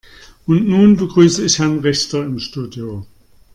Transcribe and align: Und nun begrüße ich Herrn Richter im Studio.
Und 0.47 0.67
nun 0.67 0.97
begrüße 0.97 1.45
ich 1.45 1.59
Herrn 1.59 1.77
Richter 1.77 2.25
im 2.25 2.39
Studio. 2.39 3.05